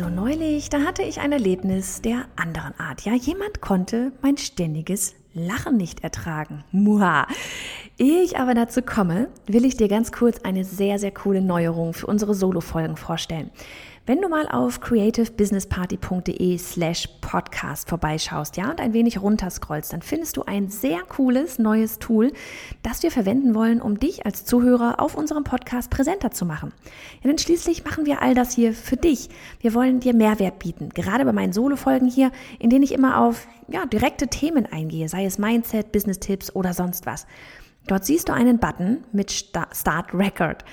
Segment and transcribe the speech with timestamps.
[0.00, 3.02] Also neulich, da hatte ich ein Erlebnis der anderen Art.
[3.02, 6.64] Ja, jemand konnte mein ständiges Lachen nicht ertragen.
[6.72, 7.26] Muha.
[8.00, 11.92] Ehe ich aber dazu komme, will ich dir ganz kurz eine sehr, sehr coole Neuerung
[11.92, 13.50] für unsere Solo-Folgen vorstellen.
[14.06, 20.38] Wenn du mal auf creativebusinessparty.de slash podcast vorbeischaust, ja, und ein wenig runterscrollst, dann findest
[20.38, 22.32] du ein sehr cooles neues Tool,
[22.82, 26.72] das wir verwenden wollen, um dich als Zuhörer auf unserem Podcast präsenter zu machen.
[27.22, 29.28] Ja, denn schließlich machen wir all das hier für dich.
[29.60, 33.46] Wir wollen dir Mehrwert bieten, gerade bei meinen Solo-Folgen hier, in denen ich immer auf
[33.68, 37.26] ja, direkte Themen eingehe, sei es Mindset, Business-Tipps oder sonst was.
[37.90, 40.64] Dort siehst du einen Button mit Start Record.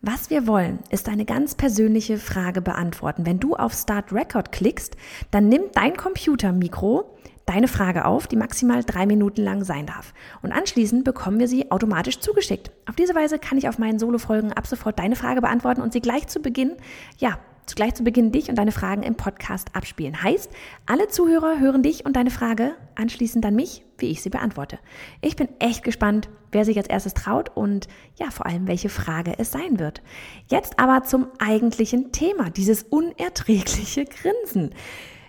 [0.00, 3.26] Was wir wollen, ist eine ganz persönliche Frage beantworten.
[3.26, 4.96] Wenn du auf Start Record klickst,
[5.30, 10.14] dann nimmt dein Computermikro deine Frage auf, die maximal drei Minuten lang sein darf.
[10.40, 12.70] Und anschließend bekommen wir sie automatisch zugeschickt.
[12.88, 16.00] Auf diese Weise kann ich auf meinen Solo-Folgen ab sofort deine Frage beantworten und sie
[16.00, 16.76] gleich zu Beginn,
[17.18, 20.22] ja, gleich zu Beginn dich und deine Fragen im Podcast abspielen.
[20.22, 20.50] Heißt,
[20.86, 24.78] alle Zuhörer hören dich und deine Frage, anschließend dann mich, wie ich sie beantworte.
[25.20, 29.34] Ich bin echt gespannt, wer sich als erstes traut und ja, vor allem, welche Frage
[29.38, 30.02] es sein wird.
[30.48, 34.74] Jetzt aber zum eigentlichen Thema, dieses unerträgliche Grinsen.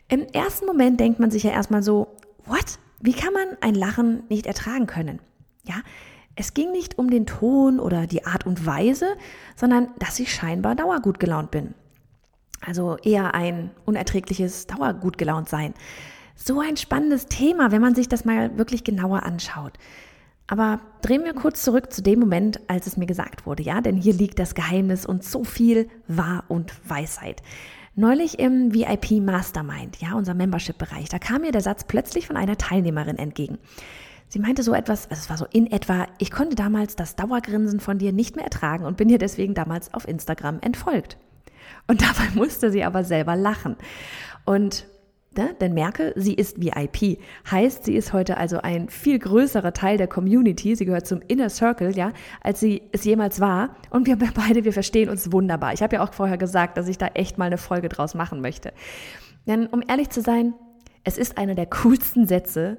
[0.09, 2.79] Im ersten Moment denkt man sich ja erstmal so, what?
[2.99, 5.19] Wie kann man ein Lachen nicht ertragen können?
[5.65, 5.75] Ja,
[6.35, 9.15] es ging nicht um den Ton oder die Art und Weise,
[9.55, 11.75] sondern dass ich scheinbar dauergut gelaunt bin.
[12.65, 15.73] Also eher ein unerträgliches Dauergut gelaunt sein.
[16.35, 19.73] So ein spannendes Thema, wenn man sich das mal wirklich genauer anschaut.
[20.47, 23.95] Aber drehen wir kurz zurück zu dem Moment, als es mir gesagt wurde, ja, denn
[23.95, 27.41] hier liegt das Geheimnis und so viel Wahr und Weisheit.
[27.95, 32.57] Neulich im VIP Mastermind, ja, unser Membership-Bereich, da kam mir der Satz plötzlich von einer
[32.57, 33.59] Teilnehmerin entgegen.
[34.27, 37.79] Sie meinte so etwas, also es war so in etwa, ich konnte damals das Dauergrinsen
[37.79, 41.17] von dir nicht mehr ertragen und bin dir deswegen damals auf Instagram entfolgt.
[41.87, 43.75] Und dabei musste sie aber selber lachen.
[44.45, 44.85] Und
[45.35, 45.55] Ne?
[45.59, 47.19] Denn merke, sie ist VIP.
[47.49, 50.75] Heißt, sie ist heute also ein viel größerer Teil der Community.
[50.75, 53.75] Sie gehört zum Inner Circle, ja, als sie es jemals war.
[53.89, 55.73] Und wir beide, wir verstehen uns wunderbar.
[55.73, 58.41] Ich habe ja auch vorher gesagt, dass ich da echt mal eine Folge draus machen
[58.41, 58.73] möchte.
[59.47, 60.53] Denn um ehrlich zu sein,
[61.03, 62.77] es ist einer der coolsten Sätze,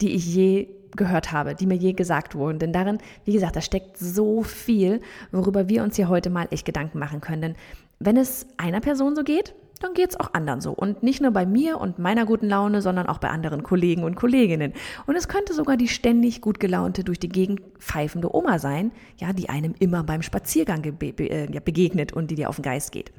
[0.00, 2.58] die ich je gehört habe, die mir je gesagt wurden.
[2.58, 5.02] Denn darin, wie gesagt, da steckt so viel,
[5.32, 7.42] worüber wir uns hier heute mal echt Gedanken machen können.
[7.42, 7.54] Denn
[8.00, 10.72] wenn es einer Person so geht, dann geht es auch anderen so.
[10.72, 14.14] Und nicht nur bei mir und meiner guten Laune, sondern auch bei anderen Kollegen und
[14.14, 14.74] Kolleginnen.
[15.06, 19.32] Und es könnte sogar die ständig gut gelaunte, durch die Gegend pfeifende Oma sein, ja,
[19.32, 23.12] die einem immer beim Spaziergang äh, begegnet und die dir auf den Geist geht.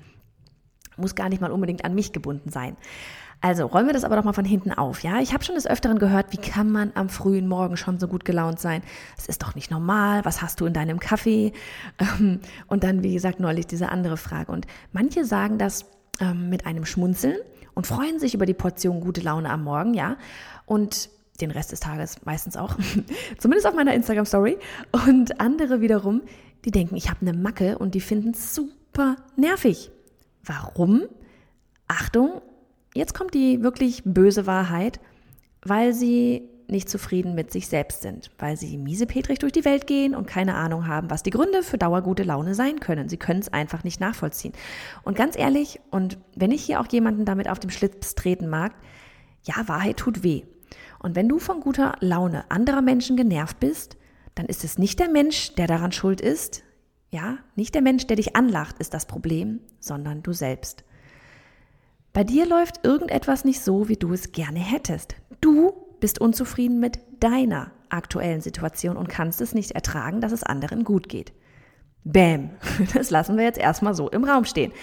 [0.98, 2.78] Muss gar nicht mal unbedingt an mich gebunden sein.
[3.44, 5.02] Also räumen wir das aber doch mal von hinten auf.
[5.02, 8.08] Ja, ich habe schon des Öfteren gehört, wie kann man am frühen Morgen schon so
[8.08, 8.84] gut gelaunt sein?
[9.16, 10.24] Das ist doch nicht normal.
[10.26, 11.52] Was hast du in deinem Kaffee?
[12.00, 14.52] Ähm, und dann, wie gesagt, neulich diese andere Frage.
[14.52, 15.86] Und manche sagen das
[16.20, 17.38] ähm, mit einem Schmunzeln
[17.74, 20.18] und freuen sich über die Portion gute Laune am Morgen, ja.
[20.66, 21.10] Und
[21.42, 22.76] den Rest des Tages meistens auch.
[23.38, 24.58] Zumindest auf meiner Instagram Story.
[24.92, 26.22] Und andere wiederum,
[26.66, 29.92] die denken, ich habe eine Macke und die finden es super nervig.
[30.44, 31.04] Warum?
[31.88, 32.42] Achtung,
[32.94, 35.00] Jetzt kommt die wirklich böse Wahrheit,
[35.64, 40.16] weil sie nicht zufrieden mit sich selbst sind, weil sie miesepetrig durch die Welt gehen
[40.16, 43.10] und keine Ahnung haben, was die Gründe für dauergute Laune sein können.
[43.10, 44.54] Sie können es einfach nicht nachvollziehen.
[45.04, 48.74] Und ganz ehrlich, und wenn ich hier auch jemanden damit auf dem Schlitz treten mag,
[49.44, 50.44] ja, Wahrheit tut weh.
[51.00, 53.98] Und wenn du von guter Laune anderer Menschen genervt bist,
[54.36, 56.64] dann ist es nicht der Mensch, der daran schuld ist,
[57.10, 60.86] ja, nicht der Mensch, der dich anlacht, ist das Problem, sondern du selbst.
[62.14, 65.16] Bei dir läuft irgendetwas nicht so, wie du es gerne hättest.
[65.40, 70.84] Du bist unzufrieden mit deiner aktuellen Situation und kannst es nicht ertragen, dass es anderen
[70.84, 71.32] gut geht.
[72.04, 72.50] Bäm.
[72.94, 74.74] Das lassen wir jetzt erstmal so im Raum stehen.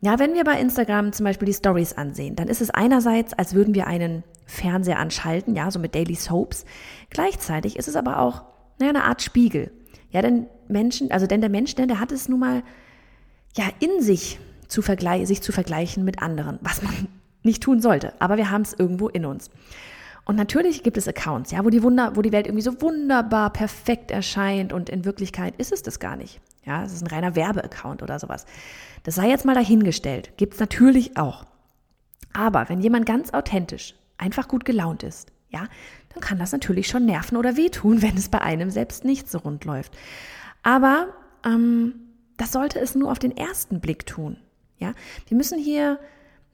[0.00, 3.54] Ja, wenn wir bei Instagram zum Beispiel die Stories ansehen, dann ist es einerseits, als
[3.54, 6.64] würden wir einen Fernseher anschalten, ja, so mit Daily Soaps.
[7.10, 8.44] Gleichzeitig ist es aber auch,
[8.78, 9.70] naja, eine Art Spiegel.
[10.10, 12.62] Ja, denn Menschen, also denn der Mensch, denn der hat es nun mal,
[13.56, 17.08] ja, in sich, zu vergleichen, sich zu vergleichen mit anderen, was man
[17.42, 18.14] nicht tun sollte.
[18.18, 19.50] Aber wir haben es irgendwo in uns.
[20.24, 23.50] Und natürlich gibt es Accounts, ja, wo die Wunder, wo die Welt irgendwie so wunderbar
[23.52, 26.40] perfekt erscheint und in Wirklichkeit ist es das gar nicht.
[26.64, 28.44] Ja, es ist ein reiner Werbeaccount oder sowas.
[29.02, 30.36] Das sei jetzt mal dahingestellt.
[30.36, 31.46] Gibt es natürlich auch.
[32.32, 35.66] Aber wenn jemand ganz authentisch einfach gut gelaunt ist, ja,
[36.10, 39.38] dann kann das natürlich schon nerven oder wehtun, wenn es bei einem selbst nicht so
[39.38, 39.96] rund läuft.
[40.62, 41.08] Aber
[41.44, 41.94] ähm,
[42.36, 44.36] das sollte es nur auf den ersten Blick tun.
[44.80, 44.94] Ja,
[45.28, 46.00] wir müssen hier,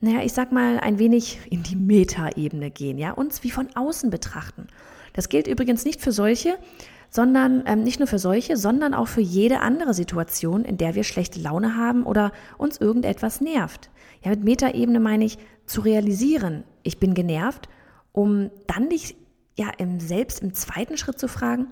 [0.01, 4.11] naja, ich sag mal, ein wenig in die Metaebene gehen, ja, uns wie von außen
[4.11, 4.67] betrachten.
[5.15, 6.59] Das gilt übrigens nicht für solche,
[7.09, 11.05] sondern ähm, nicht nur für solche, sondern auch für jede andere Situation, in der wir
[11.05, 13.91] schlechte Laune haben oder uns irgendetwas nervt.
[14.23, 17.69] Ja, mit Metaebene meine ich zu realisieren, ich bin genervt,
[18.13, 19.17] um dann dich
[19.57, 21.69] ja im, selbst im zweiten Schritt zu fragen,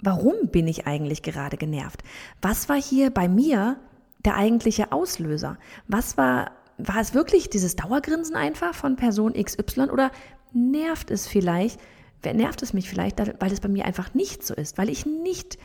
[0.00, 2.02] warum bin ich eigentlich gerade genervt?
[2.40, 3.76] Was war hier bei mir
[4.24, 5.58] der eigentliche Auslöser?
[5.88, 10.10] Was war, war es wirklich dieses Dauergrinsen einfach von Person XY oder
[10.52, 11.80] nervt es vielleicht,
[12.24, 15.58] nervt es mich vielleicht, weil es bei mir einfach nicht so ist, weil ich nicht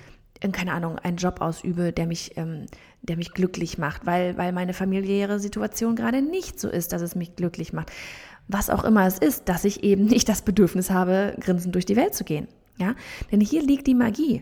[0.51, 2.65] keine Ahnung, einen Job ausübe, der mich, ähm,
[3.03, 7.13] der mich glücklich macht, weil, weil meine familiäre Situation gerade nicht so ist, dass es
[7.13, 7.91] mich glücklich macht.
[8.47, 11.95] Was auch immer es ist, dass ich eben nicht das Bedürfnis habe, grinsend durch die
[11.95, 12.47] Welt zu gehen.
[12.77, 12.95] Ja?
[13.31, 14.41] Denn hier liegt die Magie.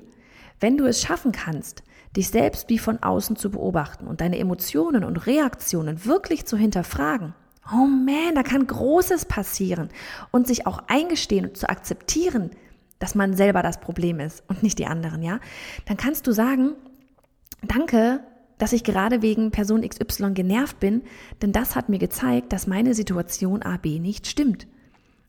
[0.60, 1.84] Wenn du es schaffen kannst,
[2.16, 7.34] dich selbst wie von außen zu beobachten und deine Emotionen und Reaktionen wirklich zu hinterfragen,
[7.72, 9.90] oh man, da kann Großes passieren
[10.32, 12.52] und sich auch eingestehen und zu akzeptieren,
[12.98, 15.40] dass man selber das Problem ist und nicht die anderen, ja,
[15.86, 16.74] dann kannst du sagen,
[17.62, 18.22] danke,
[18.58, 21.04] dass ich gerade wegen Person XY genervt bin,
[21.42, 24.68] denn das hat mir gezeigt, dass meine Situation AB nicht stimmt.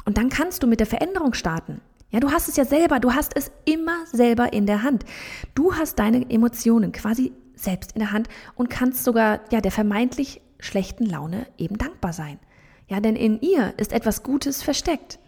[0.05, 1.81] Und dann kannst du mit der Veränderung starten.
[2.11, 5.05] Ja, du hast es ja selber, du hast es immer selber in der Hand.
[5.55, 10.41] Du hast deine Emotionen quasi selbst in der Hand und kannst sogar ja der vermeintlich
[10.59, 12.39] schlechten Laune eben dankbar sein.
[12.89, 15.21] Ja, denn in ihr ist etwas Gutes versteckt.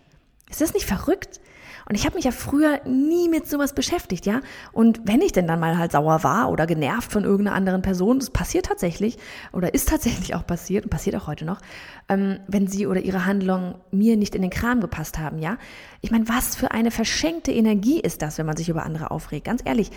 [0.51, 1.41] Ist das nicht verrückt?
[1.89, 4.41] Und ich habe mich ja früher nie mit sowas beschäftigt, ja.
[4.73, 8.19] Und wenn ich denn dann mal halt sauer war oder genervt von irgendeiner anderen Person,
[8.19, 9.19] das passiert tatsächlich
[9.53, 11.61] oder ist tatsächlich auch passiert und passiert auch heute noch,
[12.09, 15.59] ähm, wenn sie oder ihre Handlungen mir nicht in den Kram gepasst haben, ja.
[16.01, 19.47] Ich meine, was für eine verschenkte Energie ist das, wenn man sich über andere aufregt?
[19.47, 19.91] Ganz ehrlich,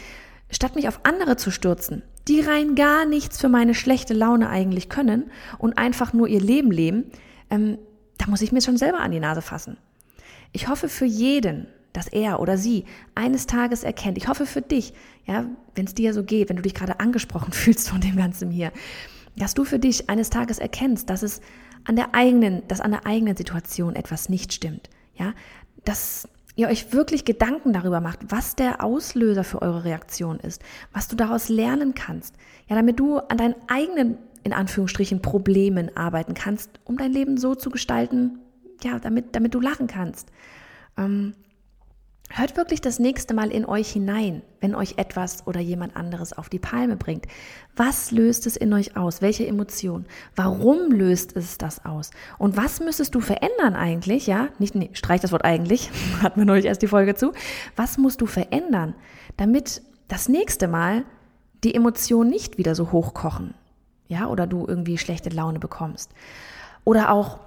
[0.50, 4.90] statt mich auf andere zu stürzen, die rein gar nichts für meine schlechte Laune eigentlich
[4.90, 7.06] können und einfach nur ihr Leben leben,
[7.50, 7.78] ähm,
[8.18, 9.78] da muss ich mir schon selber an die Nase fassen.
[10.56, 14.18] Ich hoffe für jeden, dass er oder sie eines Tages erkennt.
[14.18, 14.94] Ich hoffe für dich,
[15.26, 18.50] ja, wenn es dir so geht, wenn du dich gerade angesprochen fühlst von dem Ganzen
[18.50, 18.72] hier,
[19.36, 21.42] dass du für dich eines Tages erkennst, dass es
[21.84, 25.34] an der eigenen, dass an der eigenen Situation etwas nicht stimmt, ja,
[25.84, 30.62] dass ihr euch wirklich Gedanken darüber macht, was der Auslöser für eure Reaktion ist,
[30.94, 32.34] was du daraus lernen kannst,
[32.70, 37.56] ja, damit du an deinen eigenen, in Anführungsstrichen, Problemen arbeiten kannst, um dein Leben so
[37.56, 38.40] zu gestalten,
[38.84, 40.32] ja, damit, damit du lachen kannst.
[40.98, 41.34] Ähm,
[42.32, 46.50] Hört wirklich das nächste Mal in euch hinein, wenn euch etwas oder jemand anderes auf
[46.50, 47.28] die Palme bringt.
[47.76, 49.22] Was löst es in euch aus?
[49.22, 50.06] Welche Emotion?
[50.36, 52.10] Warum löst es das aus?
[52.38, 54.26] Und was müsstest du verändern eigentlich?
[54.28, 55.92] Ja, nicht, nee, streich das Wort eigentlich.
[56.22, 57.32] Hatten wir neulich erst die Folge zu.
[57.76, 58.96] Was musst du verändern,
[59.38, 61.04] damit das nächste Mal
[61.64, 63.54] die Emotionen nicht wieder so hochkochen?
[64.08, 66.12] Ja, oder du irgendwie schlechte Laune bekommst.
[66.84, 67.40] Oder auch,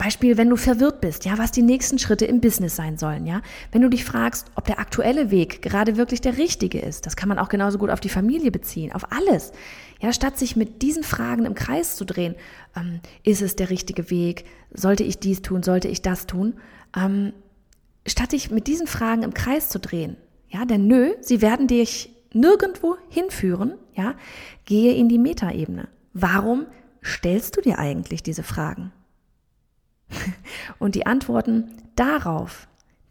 [0.00, 3.42] Beispiel, wenn du verwirrt bist, ja, was die nächsten Schritte im Business sein sollen, ja.
[3.70, 7.28] Wenn du dich fragst, ob der aktuelle Weg gerade wirklich der richtige ist, das kann
[7.28, 9.52] man auch genauso gut auf die Familie beziehen, auf alles.
[10.00, 12.34] Ja, statt sich mit diesen Fragen im Kreis zu drehen,
[12.74, 14.46] ähm, ist es der richtige Weg?
[14.72, 15.62] Sollte ich dies tun?
[15.62, 16.54] Sollte ich das tun?
[16.96, 17.34] Ähm,
[18.06, 20.16] statt dich mit diesen Fragen im Kreis zu drehen,
[20.48, 24.14] ja, denn nö, sie werden dich nirgendwo hinführen, ja,
[24.64, 25.88] gehe in die Metaebene.
[26.14, 26.64] Warum
[27.04, 28.92] stellst du dir eigentlich diese Fragen?
[30.78, 32.68] Und die Antworten darauf,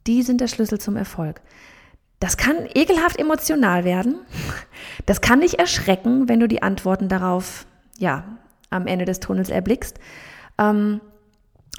[0.07, 1.41] die sind der Schlüssel zum Erfolg.
[2.19, 4.15] Das kann ekelhaft emotional werden.
[5.05, 7.65] Das kann dich erschrecken, wenn du die Antworten darauf,
[7.97, 8.37] ja,
[8.69, 9.99] am Ende des Tunnels erblickst.
[10.57, 10.99] Ähm,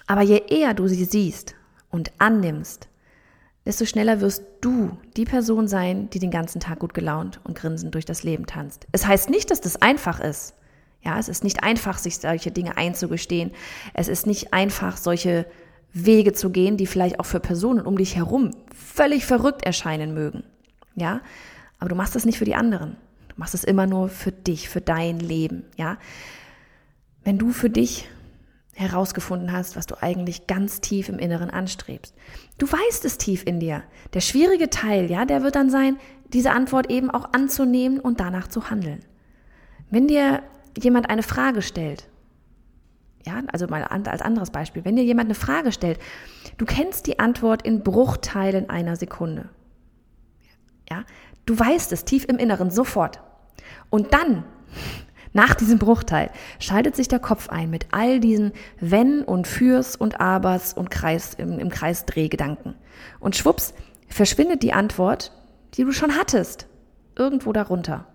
[0.07, 1.55] aber je eher du sie siehst
[1.91, 2.89] und annimmst,
[3.65, 7.95] desto schneller wirst du die Person sein, die den ganzen Tag gut gelaunt und grinsend
[7.95, 8.87] durch das Leben tanzt.
[8.93, 10.55] Es heißt nicht, dass das einfach ist.
[11.03, 13.53] Ja, es ist nicht einfach, sich solche Dinge einzugestehen.
[13.95, 15.47] Es ist nicht einfach, solche
[15.93, 20.45] Wege zu gehen, die vielleicht auch für Personen um dich herum völlig verrückt erscheinen mögen.
[20.95, 21.21] Ja,
[21.79, 22.97] aber du machst es nicht für die anderen.
[23.29, 25.65] Du machst es immer nur für dich, für dein Leben.
[25.77, 25.97] Ja,
[27.25, 28.09] wenn du für dich
[28.75, 32.15] herausgefunden hast, was du eigentlich ganz tief im Inneren anstrebst.
[32.57, 33.83] Du weißt es tief in dir.
[34.15, 35.99] Der schwierige Teil, ja, der wird dann sein,
[36.33, 39.01] diese Antwort eben auch anzunehmen und danach zu handeln.
[39.91, 40.43] Wenn dir
[40.79, 42.09] jemand eine Frage stellt,
[43.27, 45.99] ja, also mal als anderes Beispiel, wenn dir jemand eine Frage stellt,
[46.57, 49.51] du kennst die Antwort in Bruchteilen einer Sekunde.
[50.91, 51.05] Ja,
[51.47, 53.21] du weißt es tief im Inneren sofort.
[53.91, 54.45] Und dann,
[55.33, 60.21] nach diesem Bruchteil, schaltet sich der Kopf ein mit all diesen Wenn und Fürs und
[60.21, 62.75] Abers und Kreis, im, im Kreisdrehgedanken.
[63.21, 63.75] Und schwupps,
[64.09, 65.33] verschwindet die Antwort,
[65.75, 66.67] die du schon hattest,
[67.17, 68.07] irgendwo darunter.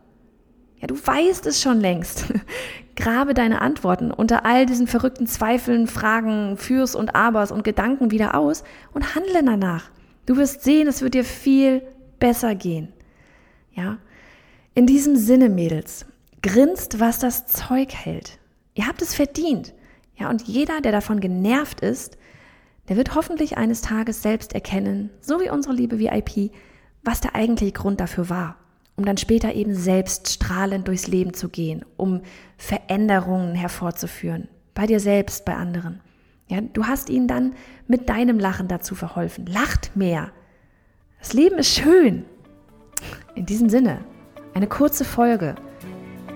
[0.86, 2.26] Ja, du weißt es schon längst.
[2.96, 8.36] Grabe deine Antworten unter all diesen verrückten Zweifeln, Fragen, Fürs und Abers und Gedanken wieder
[8.36, 8.64] aus
[8.94, 9.90] und handle danach.
[10.28, 11.82] Du wirst sehen, es wird dir viel
[12.20, 12.94] besser gehen.
[13.74, 13.98] Ja?
[14.76, 16.06] In diesem Sinne, Mädels,
[16.44, 18.38] grinst, was das Zeug hält.
[18.76, 19.74] Ihr habt es verdient.
[20.18, 22.16] Ja, und jeder, der davon genervt ist,
[22.90, 26.52] der wird hoffentlich eines Tages selbst erkennen, so wie unsere liebe VIP,
[27.04, 28.58] was der eigentliche Grund dafür war
[28.96, 32.22] um dann später eben selbst strahlend durchs Leben zu gehen, um
[32.58, 36.02] Veränderungen hervorzuführen, bei dir selbst, bei anderen.
[36.48, 37.56] Ja, du hast ihnen dann
[37.88, 39.46] mit deinem Lachen dazu verholfen.
[39.48, 40.32] Lacht mehr.
[41.20, 42.26] Das Leben ist schön.
[43.36, 44.00] In diesem Sinne,
[44.54, 45.56] eine kurze Folge,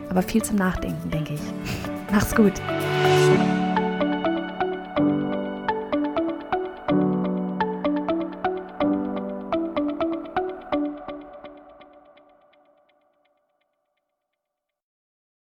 [0.09, 1.41] aber viel zum Nachdenken, denke ich.
[2.11, 2.53] Mach's gut.